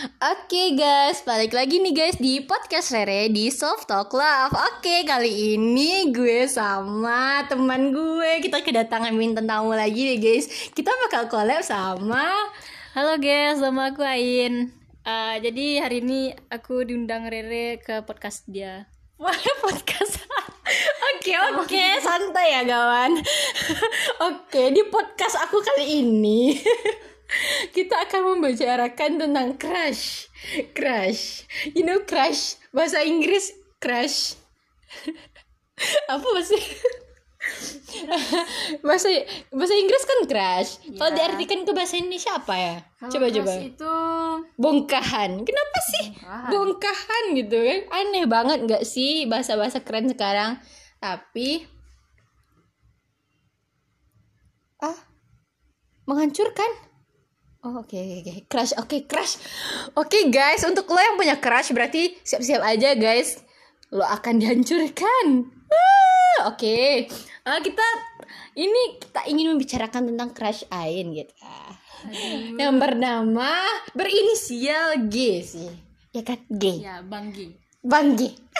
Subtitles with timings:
[0.00, 4.56] Oke guys, balik lagi nih guys di podcast Rere di Soft Talk Love.
[4.56, 8.40] Oke, kali ini gue sama teman gue.
[8.40, 10.72] Kita kedatangan bintang tamu lagi nih guys.
[10.72, 12.32] Kita bakal collab sama
[12.96, 14.72] Halo guys, nama aku Ain.
[15.04, 18.88] Uh, jadi hari ini aku diundang Rere ke podcast dia.
[19.20, 19.36] Wah,
[19.68, 20.24] podcast.
[21.12, 21.36] Oke.
[21.60, 23.20] Oke santai ya kawan.
[24.32, 26.56] Oke di podcast aku kali ini
[27.70, 30.26] Kita akan membicarakan tentang crush
[30.72, 34.34] Crush You know crush Bahasa Inggris crush
[36.08, 36.60] Apa sih
[38.86, 39.08] bahasa
[39.48, 40.70] bahasa Inggris kan crush.
[40.92, 41.16] Kalau Ya.
[41.16, 42.74] diartikan ke bahasa Indonesia apa ya?
[43.00, 43.52] Kalau coba coba.
[43.56, 43.92] itu
[44.54, 45.30] Bongkahan.
[45.40, 46.48] Kenapa sih Bongkahan.
[46.52, 47.78] bongkahan gitu kan?
[47.90, 50.60] Aneh banget nggak sih bahasa-bahasa keren sekarang?
[51.00, 51.64] Tapi
[54.78, 55.00] ah
[56.04, 56.70] menghancurkan.
[57.60, 58.34] Oh, oke oke oke.
[58.48, 58.72] Crush.
[58.80, 59.36] Oke, crush.
[59.92, 63.44] Oke, guys, untuk lo yang punya crush berarti siap-siap aja, guys.
[63.92, 65.44] Lo akan dihancurkan.
[65.68, 67.04] Ah, Oke.
[67.44, 67.84] Ah, kita
[68.56, 71.34] ini kita ingin membicarakan tentang crush Ain gitu.
[72.56, 73.60] Yang bernama
[73.92, 75.68] berinisial G sih.
[76.16, 76.40] Ya kan?
[76.48, 76.80] G.
[76.80, 77.04] ya.
[77.04, 77.59] Bang G.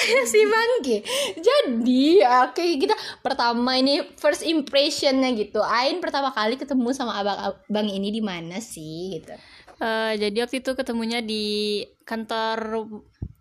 [0.32, 1.04] si Bang G.
[1.36, 5.60] Jadi, oke kita pertama ini first impressionnya gitu.
[5.60, 9.36] Ain pertama kali ketemu sama abang-abang ini di mana sih gitu.
[9.80, 12.88] Eh, jadi waktu itu ketemunya di kantor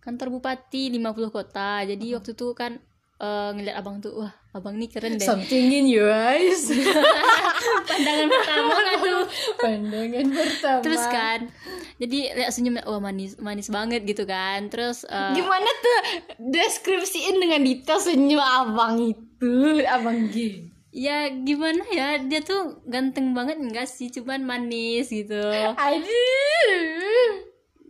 [0.04, 1.84] kantor bupati 50 kota.
[1.88, 2.76] Jadi waktu itu kan
[3.20, 5.28] eh, ngeliat abang tuh, wah abang nih keren deh.
[5.28, 6.72] Something in your eyes.
[7.90, 9.24] Pandangan pertama kan tuh.
[9.60, 10.82] Pandangan pertama.
[10.82, 11.40] Terus kan,
[12.00, 14.72] jadi lihat senyumnya, wah manis manis banget gitu kan.
[14.72, 16.00] Terus eh, Gimana tuh
[16.40, 20.66] deskripsiin dengan detail senyum abang itu, abang G.
[20.90, 25.38] ya gimana ya dia tuh ganteng banget enggak sih cuman manis gitu
[25.78, 27.30] Aduh.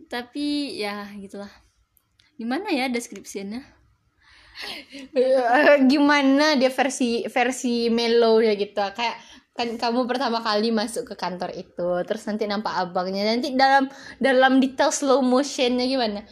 [0.04, 1.48] tapi ya gitulah
[2.36, 3.64] gimana ya deskripsinya
[5.88, 8.80] gimana dia versi versi mellow ya gitu?
[8.94, 9.16] Kayak
[9.50, 13.24] kan kamu pertama kali masuk ke kantor itu terus nanti nampak abangnya.
[13.28, 13.88] Nanti dalam
[14.20, 16.24] dalam detail slow motionnya gimana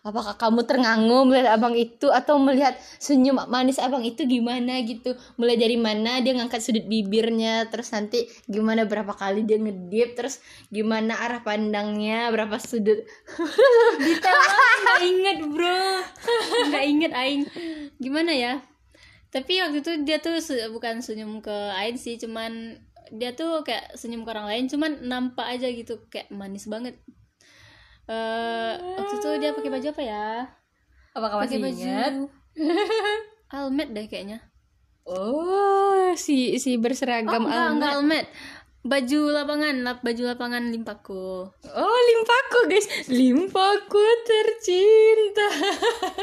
[0.00, 5.12] apakah kamu ternganggu melihat abang itu atau melihat senyum manis abang itu gimana gitu?
[5.36, 10.40] Mulai dari mana dia ngangkat sudut bibirnya terus nanti gimana berapa kali dia ngedip terus
[10.72, 13.04] gimana arah pandangnya berapa sudut?
[14.80, 15.82] Nggak inget bro.
[16.72, 17.42] Nggak inget aing.
[18.00, 18.52] Gimana ya?
[19.30, 23.98] Tapi waktu itu dia tuh se- bukan senyum ke aing sih cuman dia tuh kayak
[23.98, 26.98] senyum ke orang lain cuman nampak aja gitu kayak manis banget
[28.10, 30.26] eh waktu itu dia pakai baju apa ya?
[31.14, 32.14] Apakah pakai masih baju ingat?
[33.54, 34.38] Almet deh kayaknya.
[35.06, 37.74] Oh, si si berseragam oh, enggak, almet.
[37.74, 38.26] enggak almet.
[38.80, 41.50] Baju lapangan lap baju lapangan limpaku.
[41.50, 42.86] Oh, limpaku guys.
[43.10, 45.48] Limpaku tercinta.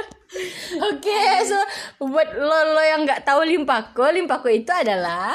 [0.92, 1.58] Oke, so
[2.04, 5.31] buat lo lo yang nggak tahu limpaku, limpaku itu adalah?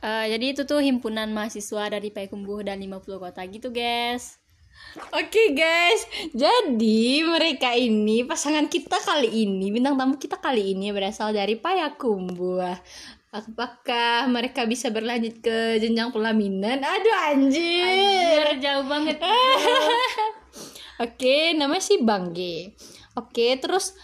[0.00, 4.39] Eh, jadi itu tuh himpunan mahasiswa dari Payakumbuh dan 50 kota gitu guys
[5.14, 6.02] Oke guys,
[6.34, 12.66] jadi mereka ini pasangan kita kali ini bintang tamu kita kali ini berasal dari Payakumbuh.
[13.30, 16.82] Apakah mereka bisa berlanjut ke jenjang pelaminan?
[16.82, 17.86] Aduh anjir.
[17.86, 19.22] Anjir, jauh banget
[21.06, 22.74] Oke, nama si Bang G.
[23.14, 23.94] Oke, terus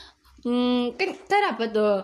[0.46, 1.98] hmm, kan kan apa tuh?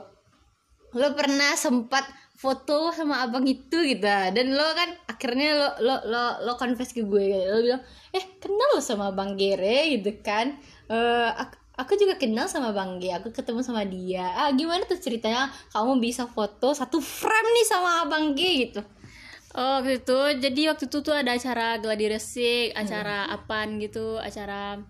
[0.98, 2.04] Lo pernah sempat
[2.42, 4.02] foto sama abang itu gitu.
[4.02, 7.46] Dan lo kan akhirnya lo lo lo lo confess ke gue gitu.
[7.46, 10.58] lo bilang eh kenal lo sama bang Gere gitu kan.
[10.90, 14.26] Eh aku, aku juga kenal sama bang G aku ketemu sama dia.
[14.34, 15.54] Ah gimana tuh ceritanya?
[15.70, 18.82] Kamu bisa foto satu frame nih sama abang G gitu.
[19.54, 20.20] Oh waktu itu.
[20.42, 24.82] Jadi waktu itu tuh ada acara gladi resik, acara apaan gitu, acara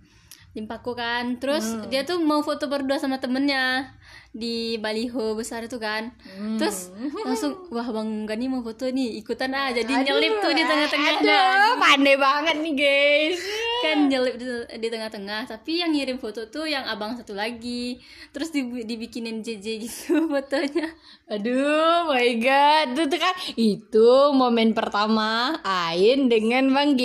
[0.56, 1.36] limpaku kan.
[1.36, 3.92] Terus dia tuh mau foto berdua sama temennya
[4.32, 6.08] di baliho besar itu kan.
[6.56, 6.88] Terus
[7.20, 9.68] langsung wah Bang Gani mau foto nih, ikutan ah.
[9.68, 11.10] Jadi nyelip tuh di tengah-tengah.
[11.12, 13.38] aduh pandai banget nih guys
[13.84, 14.46] Kan nyelip di,
[14.78, 18.00] di tengah-tengah, tapi yang ngirim foto tuh yang abang satu lagi.
[18.32, 18.48] Terus
[18.86, 20.88] dibikinin JJ gitu fotonya.
[21.28, 27.02] Aduh, my god, itu tuh kan itu momen pertama Ain dengan Bang G.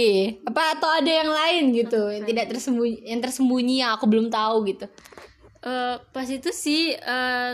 [0.48, 4.64] Apa atau ada yang lain gitu yang tidak tersembunyi, yang tersembunyi yang aku belum tahu
[4.70, 4.86] gitu.
[5.68, 6.96] Eh pas itu sih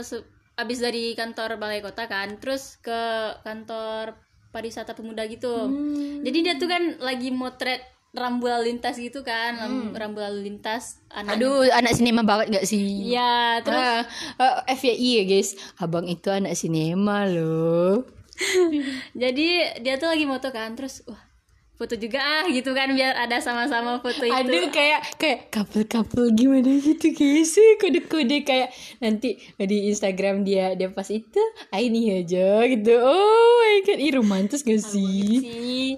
[0.02, 3.02] se- abis dari kantor balai kota kan terus ke
[3.42, 4.14] kantor
[4.50, 5.74] pariwisata pemuda gitu.
[6.22, 7.82] Jadi dia tuh kan lagi motret
[8.14, 12.70] rambu lalu lintas gitu kan ram- rambu lalu lintas anak Aduh, anak sinema banget gak
[12.70, 13.10] sih?
[13.10, 14.06] ya terus Ah,
[14.62, 15.50] eh, FYI ya guys,
[15.82, 18.06] abang itu anak sinema loh.
[19.18, 19.50] jadi
[19.82, 21.18] dia tuh lagi moto kan terus wah
[21.74, 24.32] foto juga ah gitu kan biar ada sama-sama foto itu.
[24.32, 28.70] Aduh kayak kayak couple-couple gimana gitu guys kode-kode kayak
[29.02, 31.42] nanti di Instagram dia dia pas itu
[31.74, 32.94] ah ini aja gitu.
[33.02, 35.98] Oh my god ih romantis gak sih?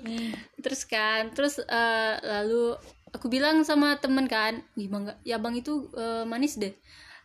[0.63, 2.80] Terus kan terus eh, lalu
[3.12, 6.71] aku bilang sama temen kan bang ya bang itu eh, manis deh.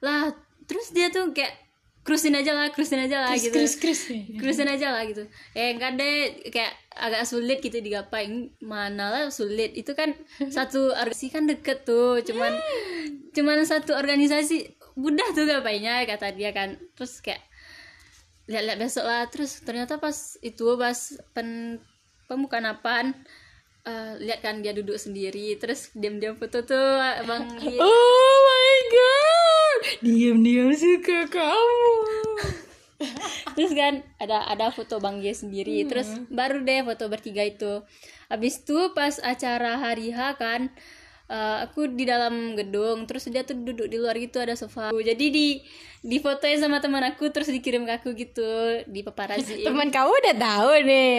[0.02, 0.34] Lah
[0.66, 1.69] terus dia tuh kayak
[2.00, 3.52] cruisin aja lah cruisin aja lah gitu.
[3.52, 4.00] Kris kris
[4.40, 5.28] cruisin aja lah gitu.
[5.52, 6.16] Eh enggak deh
[6.48, 9.76] kayak agak sulit gitu digapain mana lah sulit.
[9.76, 10.16] Itu kan
[10.56, 12.56] satu organisasi kan deket tuh cuman
[13.36, 16.80] cuman satu organisasi mudah tuh gapainnya kata dia kan.
[16.96, 17.44] Terus kayak
[18.48, 19.28] lihat-lihat besok lah.
[19.28, 20.98] Terus ternyata pas itu pas
[21.36, 21.78] pen
[22.24, 23.12] pembukaan apaan
[23.84, 25.52] eh, lihat kan dia duduk sendiri.
[25.60, 26.96] Terus diam-diam foto tuh
[27.28, 27.44] bang
[27.76, 28.19] oh
[30.00, 31.92] diam-diam suka kamu.
[33.56, 35.84] Terus kan ada ada foto bang G sendiri.
[35.88, 37.84] Terus baru deh foto bertiga itu.
[38.28, 40.68] Habis itu pas acara hari H kan
[41.28, 44.92] eh, aku di dalam gedung terus dia tuh duduk di luar gitu ada sofa.
[44.92, 45.46] Jadi di
[46.00, 50.36] di fotoin sama teman aku terus dikirim ke aku gitu di paparazzi teman kamu udah
[50.36, 51.12] tahu nih.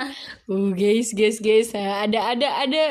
[0.50, 1.70] Uh guys guys guys.
[1.74, 2.82] Ada ada ada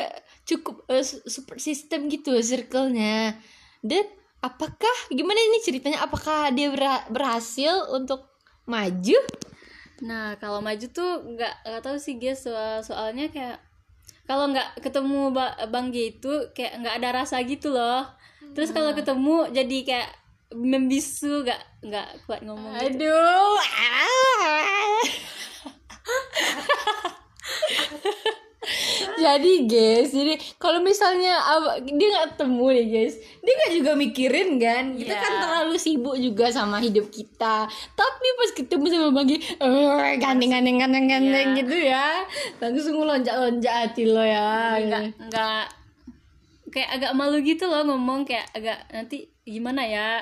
[0.48, 3.36] cukup eh, su- support system gitu circle-nya.
[3.84, 8.28] Dan apakah gimana ini ceritanya apakah dia berha- berhasil untuk
[8.64, 9.20] maju
[10.00, 13.60] Nah, kalau maju tuh nggak nggak tahu sih guys soal soalnya kayak
[14.24, 18.08] kalau nggak ketemu ba- Bang G itu kayak nggak ada rasa gitu loh.
[18.56, 20.10] Terus kalau ketemu jadi kayak
[20.56, 22.80] membisu nggak nggak kuat ngomong.
[22.80, 23.12] gitu.
[23.12, 25.04] aduh ah.
[29.20, 31.38] jadi guys jadi kalau misalnya
[31.86, 33.16] dia nggak ketemu nih guys
[33.50, 34.84] dia nggak juga mikirin kan?
[34.94, 35.24] Kita Iya.
[35.26, 37.66] kan terlalu sibuk juga sama hidup kita.
[37.98, 41.60] Tapi pas ketemu sama bagi eh gandeng gandeng gandeng gandeng Iya.
[41.66, 42.08] gitu ya.
[42.62, 44.78] Langsung lonjak lonjak hati lo ya.
[44.78, 45.64] Nggak nggak
[46.70, 50.22] kayak agak malu gitu loh ngomong kayak agak nanti gimana ya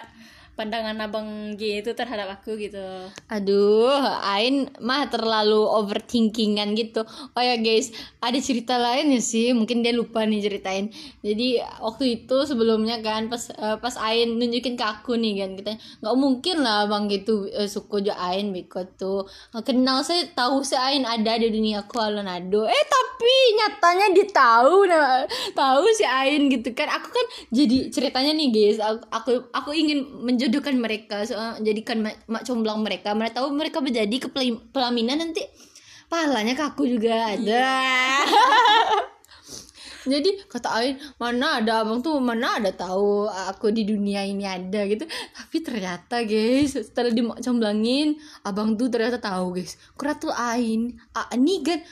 [0.58, 2.82] pandangan abang G itu terhadap aku gitu.
[3.30, 3.94] Aduh,
[4.26, 7.06] Ain mah terlalu overthinkingan gitu.
[7.38, 9.54] Oh ya guys, ada cerita lain ya sih.
[9.54, 10.90] Mungkin dia lupa nih ceritain.
[11.22, 15.72] Jadi waktu itu sebelumnya kan pas eh, pas Ain nunjukin ke aku nih kan kita
[16.02, 20.64] nggak mungkin lah bang gitu uh, suku jo Ain Biko tuh Eh, kenal saya tahu
[20.64, 22.66] si Ain ada di dunia Kualanado.
[22.66, 26.90] Eh tapi nyatanya dia tahu nah, tahu si Ain gitu kan.
[27.00, 28.78] Aku kan jadi ceritanya nih guys.
[28.82, 30.00] Aku aku, aku ingin
[30.48, 33.12] menjodohkan mereka soal jadikan mak, mak comblang mereka.
[33.12, 34.32] Mereka tahu mereka menjadi ke
[34.72, 35.44] pelaminan nanti
[36.08, 37.68] pahalanya ke aku juga ada.
[40.08, 44.88] Jadi kata Ain mana ada abang tuh mana ada tahu aku di dunia ini ada
[44.88, 45.04] gitu.
[45.36, 48.16] Tapi ternyata guys setelah dimacomblangin
[48.48, 49.76] abang tuh ternyata tahu guys.
[50.00, 50.96] Kuratul Ain,
[51.36, 51.84] ini kan,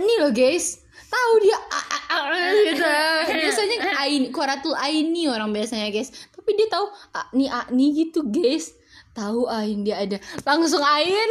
[0.00, 0.80] ini loh guys.
[1.12, 2.88] Tahu dia ah, gitu.
[3.44, 6.08] Biasanya Ain, Kuratul Ain nih orang biasanya guys.
[6.42, 8.74] Tapi dia tahu ah ah nih gitu guys.
[9.14, 10.18] Tahu Ain dia ada.
[10.42, 11.30] Langsung Ain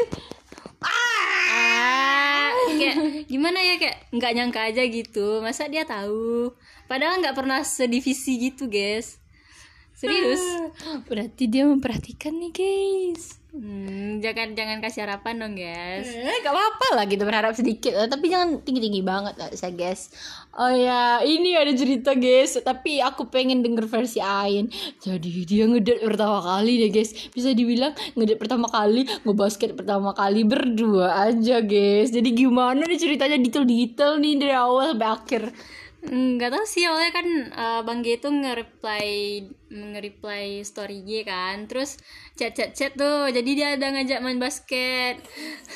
[0.81, 5.37] Ah, kayak gimana ya kayak nggak nyangka aja gitu.
[5.45, 6.49] Masa dia tahu?
[6.89, 9.20] Padahal nggak pernah sedivisi gitu, guys.
[10.01, 10.41] Serius.
[11.09, 13.37] Berarti dia memperhatikan nih guys.
[13.51, 16.07] Hmm, jangan jangan kasih harapan dong, guys.
[16.07, 18.07] Eh, gak apa-apa lah gitu berharap sedikit lah.
[18.07, 20.07] Tapi jangan tinggi-tinggi banget lah saya guys
[20.55, 24.71] Oh ya ini ada cerita guys Tapi aku pengen denger versi Ain
[25.03, 30.47] Jadi dia ngedate pertama kali deh guys Bisa dibilang ngedate pertama kali Ngebasket pertama kali
[30.47, 35.41] Berdua aja guys Jadi gimana nih ceritanya detail-detail nih Dari awal sampai akhir
[36.01, 39.09] nggak tahu sih awalnya kan eh, bang G itu nge-reply
[39.69, 41.69] nge-reply story G kan.
[41.69, 42.01] Terus
[42.33, 45.21] chat chat chat tuh jadi dia ada ngajak main basket.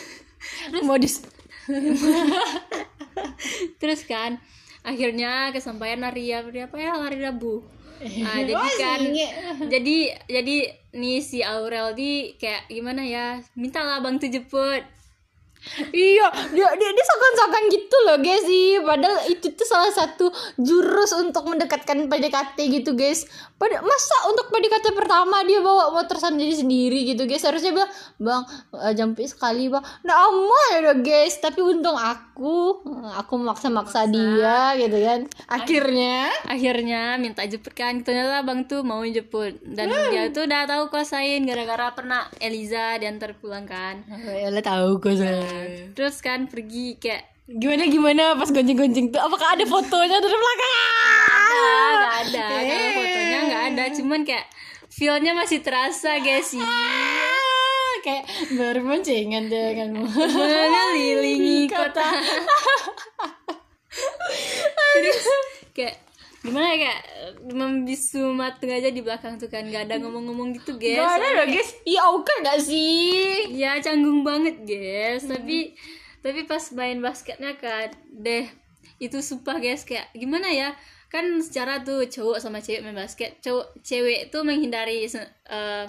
[0.87, 1.21] Modis.
[3.81, 4.37] Terus kan
[4.85, 7.61] akhirnya kesampaian hari apa ya hari Rabu.
[8.27, 8.99] Ah, jadi kan
[9.71, 10.57] jadi jadi
[10.91, 14.83] nih si Aurel di kayak gimana ya mintalah bang tuh jemput
[15.91, 18.79] Iya, dia dia, dia sokan-sokan gitu loh guys sih.
[18.79, 20.29] Padahal itu tuh salah satu
[20.61, 23.25] jurus untuk mendekatkan PDKT gitu guys.
[23.55, 27.43] Pada masa untuk PDKT pertama dia bawa motor sendiri sendiri gitu guys.
[27.43, 27.91] Harusnya bilang,
[28.21, 28.43] "Bang,
[28.77, 31.37] eh, jampi sekali, Bang." Nah, aman ya udah guys.
[31.41, 32.81] Tapi untung aku
[33.17, 35.19] aku maksa-maksa dia gitu kan.
[35.49, 40.83] Akhirnya akhirnya minta jemput kan ternyata bang tuh mau jemput dan dia tuh udah tahu
[40.93, 45.13] kosain gara-gara pernah Eliza diantar pulang kan ya lah tahu kok
[45.63, 45.87] saya.
[45.95, 49.21] terus kan pergi kayak Gimana gimana pas gonceng-gonceng tuh?
[49.21, 50.73] Apakah ada fotonya dari belakang?
[51.45, 53.83] nggak ada kalau fotonya nggak ada.
[53.93, 54.49] Cuman kayak
[54.89, 56.57] feelnya masih terasa guys sih.
[56.57, 62.01] Ah, kayak berboncengan dengan mengelilingi kota.
[64.97, 65.25] Terus
[65.77, 66.01] kayak
[66.45, 67.01] gimana ya kayak
[67.49, 71.47] membisu matung aja di belakang tuh kan nggak ada ngomong-ngomong gitu guys Gak ada loh
[71.47, 73.49] guys Iya awkward gak sih?
[73.51, 75.73] Ya canggung banget guys tapi
[76.21, 78.45] tapi pas main basketnya kan deh
[78.97, 80.69] itu sumpah guys kayak gimana ya?
[81.05, 85.85] Kan secara tuh cowok sama cewek main basket cowok cewek tuh menghindari eh,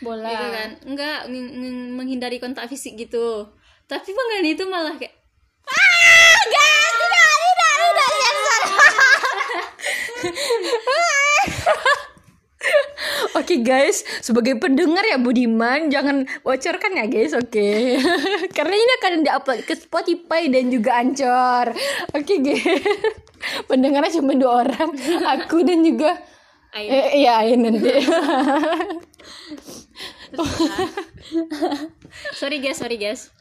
[0.00, 0.24] Bola.
[0.24, 0.70] gitu kan.
[0.82, 3.48] Enggak ng- ng- menghindari kontak fisik gitu.
[3.84, 5.12] Tapi pengen itu malah kayak
[5.62, 8.62] Ah, guys, tidak, tidak, tidak, sensor.
[13.40, 17.96] Oke guys, sebagai pendengar ya Budiman, jangan bocorkan ya guys, oke?
[18.56, 21.72] Karena ini akan diupload ke Spotify dan juga Anchor.
[22.12, 22.84] Oke guys,
[23.70, 24.92] pendengarnya cuma dua orang,
[25.24, 26.20] aku dan juga
[26.70, 26.86] Ayo.
[26.86, 27.90] Eh, iya, Ain nanti.
[32.38, 33.34] sorry guys sorry guys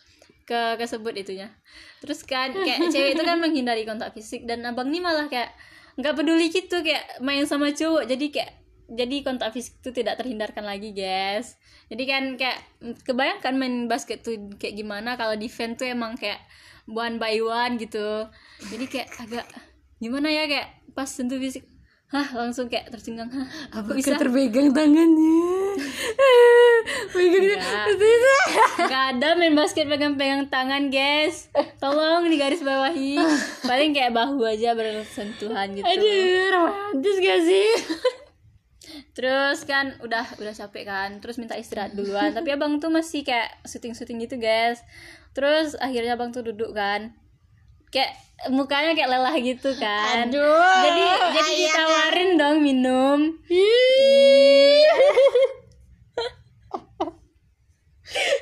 [0.49, 1.53] ke kesebut itunya
[2.01, 5.53] terus kan kayak cewek itu kan menghindari kontak fisik dan abang nih malah kayak
[5.99, 8.51] nggak peduli gitu kayak main sama cowok jadi kayak
[8.89, 11.61] jadi kontak fisik itu tidak terhindarkan lagi guys.
[11.93, 12.57] Jadi kan kayak
[13.05, 16.41] kebayangkan main basket tuh kayak gimana kalau defense tuh emang kayak
[16.89, 18.25] one by one gitu.
[18.73, 19.45] Jadi kayak agak
[20.01, 21.65] gimana ya kayak pas sentuh fisik
[22.09, 24.17] hah langsung kayak tercenggang hah Apakah bisa?
[24.17, 25.39] terpegang tangannya?
[27.13, 27.85] Pegang Enggak.
[28.89, 31.53] Gak ada main basket pegang-pegang tangan guys.
[31.77, 33.17] Tolong di garis bawahi
[33.61, 35.85] Paling kayak bahu aja bersentuhan gitu.
[35.85, 37.69] Aduh, romantis gak sih?
[39.17, 41.09] Terus kan udah udah capek kan.
[41.21, 42.33] Terus minta istirahat duluan.
[42.33, 44.81] Tapi abang tuh masih kayak syuting-syuting gitu guys.
[45.37, 47.13] Terus akhirnya abang tuh duduk kan
[47.89, 48.11] Kayak
[48.47, 51.03] mukanya kayak lelah gitu kan Aduh, Jadi
[51.35, 51.59] jadi ayah.
[51.59, 53.19] ditawarin dong minum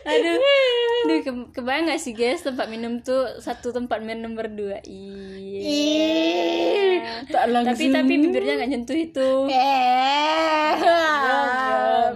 [0.08, 4.80] Aduh, aduh ke kebayang gak sih guys tempat minum tuh satu tempat minum berdua.
[4.88, 5.60] Iya.
[5.68, 6.96] Ih,
[7.28, 7.76] tak langsung.
[7.76, 9.30] Tapi tapi bibirnya nggak nyentuh itu.
[9.52, 10.72] Eh,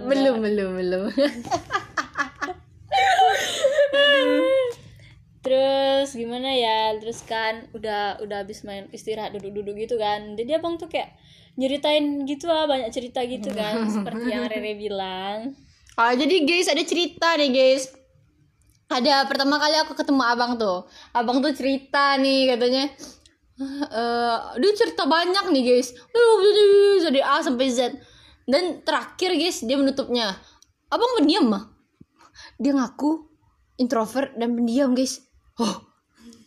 [0.08, 1.06] belum belum belum.
[6.22, 6.94] gimana ya?
[7.02, 10.38] Terus kan udah udah habis main istirahat duduk-duduk gitu kan.
[10.38, 11.18] Jadi abang tuh kayak
[11.58, 15.52] nyeritain gitu lah banyak cerita gitu kan seperti yang Rere bilang.
[15.98, 17.90] Ah, jadi guys ada cerita nih guys.
[18.88, 20.88] Ada pertama kali aku ketemu abang tuh.
[21.12, 22.84] Abang tuh cerita nih katanya.
[23.92, 25.92] eh dia cerita banyak nih guys.
[27.04, 28.00] Dari A sampai Z.
[28.48, 30.32] Dan terakhir guys dia menutupnya.
[30.88, 31.72] Abang pendiam mah.
[32.56, 33.28] Dia ngaku
[33.80, 35.20] introvert dan pendiam guys.
[35.60, 35.91] Oh,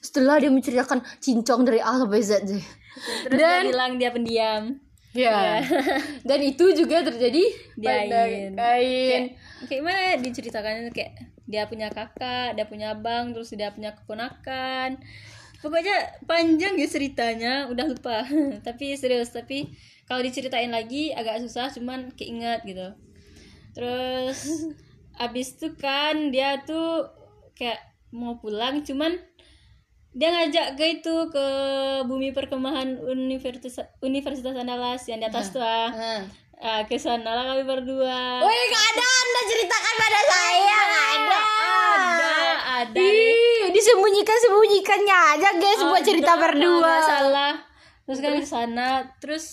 [0.05, 2.45] setelah dia menceritakan cincong dari A sampai Z.
[2.45, 4.77] Terus dia bilang dia pendiam.
[5.15, 5.63] Ya.
[6.27, 7.43] Dan itu juga terjadi
[7.79, 8.51] Di pada Ain.
[8.53, 9.23] kain.
[9.65, 11.13] kayak gimana ya diceritakannya kayak
[11.47, 14.99] dia punya kakak, dia punya abang, terus dia punya keponakan.
[15.61, 18.25] Pokoknya panjang ya ceritanya, udah lupa.
[18.67, 19.71] tapi serius, tapi
[20.05, 22.91] kalau diceritain lagi agak susah, cuman keinget gitu.
[23.71, 24.67] Terus
[25.25, 27.07] abis itu kan dia tuh
[27.55, 27.79] kayak
[28.11, 29.15] mau pulang, cuman
[30.15, 31.45] dia ngajak ke itu ke
[32.07, 35.91] bumi perkemahan Universitas Universitas Andalas yang di atas tuh ah.
[36.55, 38.39] Ah, ke sana lah kami berdua.
[38.39, 41.39] Woi, gak ada Anda ceritakan pada saya, gak ada.
[41.99, 42.31] Ada,
[42.79, 42.95] ada.
[42.95, 46.79] Ih, disembunyikan-sembunyikannya aja guys buat cerita Ada, berdua.
[46.79, 47.53] nggak salah.
[48.07, 48.87] Terus kan ke sana,
[49.19, 49.45] terus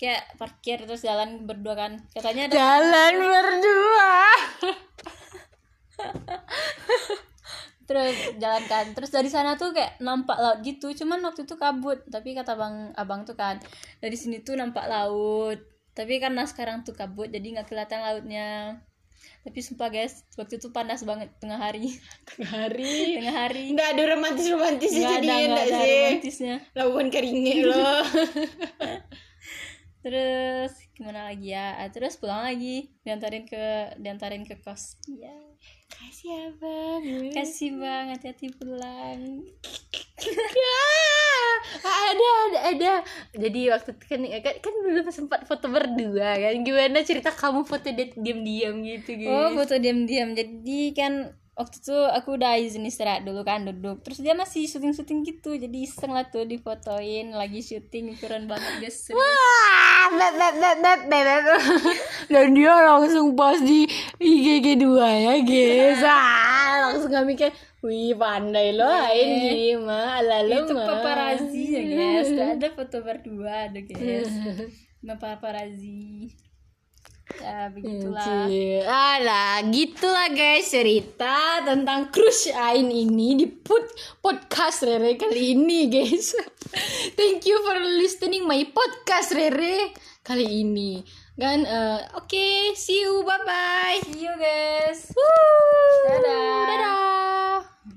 [0.00, 1.92] kayak parkir terus jalan berdua kan.
[2.16, 4.12] Katanya ada Jalan berdua.
[7.84, 8.84] terus jalan kan.
[8.94, 10.90] Terus dari sana tuh kayak nampak laut gitu.
[10.94, 12.02] Cuman waktu itu kabut.
[12.08, 13.58] Tapi kata bang abang tuh kan
[13.98, 15.58] dari sini tuh nampak laut.
[15.92, 18.80] Tapi karena sekarang tuh kabut jadi nggak kelihatan lautnya.
[19.42, 21.98] Tapi sumpah guys, waktu itu panas banget tengah hari.
[22.30, 23.18] Tengah hari.
[23.18, 23.64] tengah hari.
[23.74, 25.98] Nggak ada romantis-romantisnya Nggak ada, jadinya nggak enggak ada sih?
[25.98, 26.54] romantisnya.
[26.78, 28.02] Labuan keringnya loh.
[30.02, 31.78] Terus gimana lagi ya?
[31.78, 34.98] Ah, Terus pulang lagi, diantarin ke diantarin ke kos.
[35.06, 35.30] Iya.
[35.92, 37.02] Kasih abang.
[37.36, 39.44] Kasih bang, hati-hati pulang.
[41.82, 42.92] Ah, ada ada ada
[43.34, 47.90] jadi waktu itu kan kan, kan belum sempat foto berdua kan gimana cerita kamu foto
[47.92, 50.36] diam-diam gitu gitu Oh, foto diam-diam.
[50.36, 54.00] Jadi kan waktu itu aku udah izin istirahat dulu kan duduk.
[54.04, 55.52] Terus dia masih syuting-syuting gitu.
[55.56, 59.10] Jadi iseng lah tuh difotoin lagi syuting keren banget guys.
[59.12, 59.22] Wah,
[60.14, 61.44] beb, beb, beb, beb, beb.
[62.28, 63.84] Dan dia langsung post di
[64.16, 67.50] IGG 2 ya guys ah, Langsung gak mikir
[67.82, 70.86] Wih pandai lo Ain gimana ala lo Itu mah.
[70.86, 72.30] paparazzi ya guys.
[72.30, 74.30] Ada foto berdua ada guys.
[75.02, 76.30] Sama paparazzi
[77.40, 78.46] ya begitulah.
[79.22, 83.82] Lah gitulah guys cerita tentang crush Ain ini di put
[84.18, 86.34] podcast Rere kali ini guys.
[87.18, 89.94] Thank you for listening my podcast Rere
[90.26, 91.02] kali ini.
[91.38, 95.10] Kan uh, oke okay, see you bye bye see you guys.
[95.16, 96.12] Woo!
[96.12, 96.66] dadah.
[96.68, 97.41] Dadah.